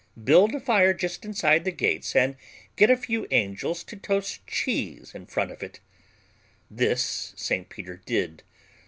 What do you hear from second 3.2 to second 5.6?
angels to toast cheese in front